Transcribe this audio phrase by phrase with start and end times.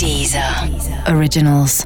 [0.00, 0.42] Deezer
[1.14, 1.84] Originals.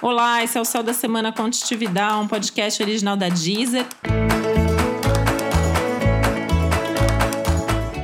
[0.00, 3.84] Olá, esse é o Céu da Semana Contitividade, um podcast original da Deezer.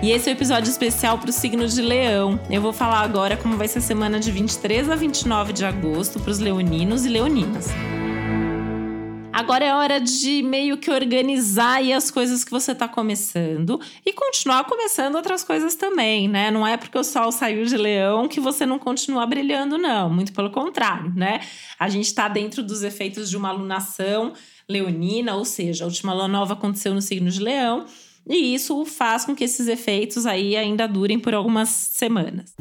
[0.03, 2.39] E esse é o um episódio especial para o signo de Leão.
[2.51, 6.21] Eu vou falar agora como vai ser a semana de 23 a 29 de agosto
[6.21, 7.69] para os leoninos e leoninas.
[9.41, 14.13] Agora é hora de meio que organizar aí as coisas que você está começando e
[14.13, 16.51] continuar começando outras coisas também, né?
[16.51, 20.11] Não é porque o sol saiu de leão que você não continua brilhando, não.
[20.11, 21.41] Muito pelo contrário, né?
[21.79, 24.35] A gente está dentro dos efeitos de uma alunação
[24.69, 27.87] leonina, ou seja, a última lua nova aconteceu no signo de leão.
[28.29, 32.55] E isso faz com que esses efeitos aí ainda durem por algumas semanas.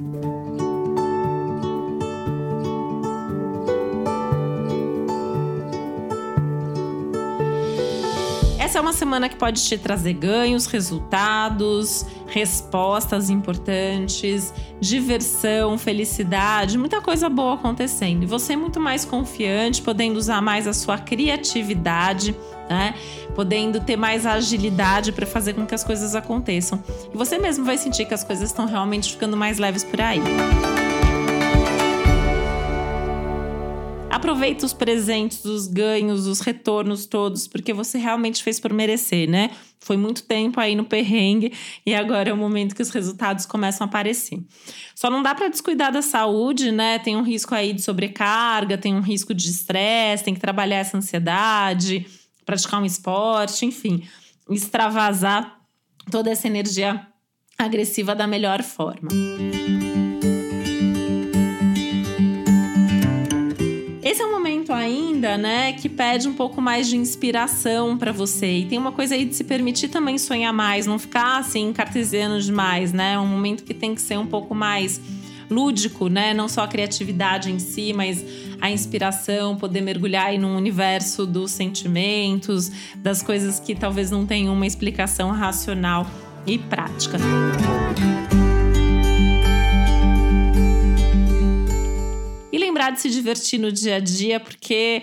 [8.70, 17.02] Essa é uma semana que pode te trazer ganhos, resultados, respostas importantes, diversão, felicidade, muita
[17.02, 18.22] coisa boa acontecendo.
[18.22, 22.36] E você é muito mais confiante, podendo usar mais a sua criatividade,
[22.70, 22.94] né?
[23.34, 26.80] Podendo ter mais agilidade para fazer com que as coisas aconteçam.
[27.12, 30.22] E você mesmo vai sentir que as coisas estão realmente ficando mais leves por aí.
[34.20, 39.50] Aproveita os presentes, os ganhos, os retornos todos, porque você realmente fez por merecer, né?
[39.80, 41.54] Foi muito tempo aí no perrengue
[41.86, 44.44] e agora é o momento que os resultados começam a aparecer.
[44.94, 47.00] Só não dá para descuidar da saúde, né?
[47.00, 50.98] Tem um risco aí de sobrecarga, tem um risco de estresse, tem que trabalhar essa
[50.98, 52.06] ansiedade,
[52.46, 54.04] praticar um esporte, enfim,
[54.50, 55.62] extravasar
[56.12, 57.08] toda essa energia
[57.58, 59.08] agressiva da melhor forma.
[59.12, 59.79] Esse
[65.74, 68.60] que pede um pouco mais de inspiração para você.
[68.60, 72.42] E tem uma coisa aí de se permitir também sonhar mais, não ficar assim cartesiano
[72.42, 73.14] demais, né?
[73.14, 75.00] É um momento que tem que ser um pouco mais
[75.50, 76.34] lúdico, né?
[76.34, 78.24] Não só a criatividade em si, mas
[78.62, 84.54] a inspiração, poder mergulhar aí no universo dos sentimentos, das coisas que talvez não tenham
[84.54, 86.06] uma explicação racional
[86.46, 87.18] e prática.
[92.80, 95.02] lembrar de se divertir no dia a dia, porque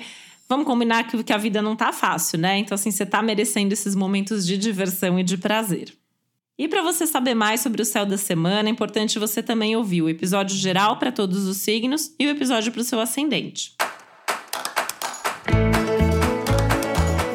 [0.48, 2.58] vamos combinar que, que a vida não tá fácil, né?
[2.58, 5.92] Então, assim, você tá merecendo esses momentos de diversão e de prazer.
[6.58, 10.00] E para você saber mais sobre o céu da semana, é importante você também ouvir
[10.00, 13.74] o episódio geral para todos os signos e o episódio para o seu ascendente.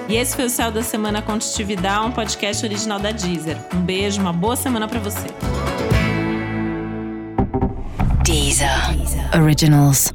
[0.09, 3.57] E esse foi o Céu da Semana Contitividade, um podcast original da Deezer.
[3.73, 5.27] Um beijo, uma boa semana para você.
[8.25, 8.69] Deezer.
[9.41, 10.11] Originals.